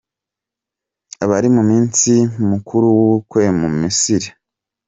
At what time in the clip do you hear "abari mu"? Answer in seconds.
1.23-1.63